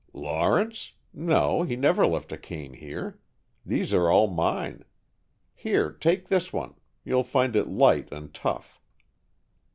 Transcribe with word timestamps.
"Lawrence? 0.13 0.93
No, 1.13 1.61
he 1.61 1.75
never 1.75 2.07
left 2.07 2.31
a 2.31 2.37
cane 2.39 2.73
here. 2.73 3.19
These 3.63 3.93
are 3.93 4.09
all 4.09 4.25
mine. 4.27 4.83
Here, 5.53 5.91
take 5.91 6.27
this 6.27 6.51
one. 6.51 6.73
You'll 7.05 7.23
find 7.23 7.55
it 7.55 7.67
light 7.67 8.11
and 8.11 8.33
tough." 8.33 8.81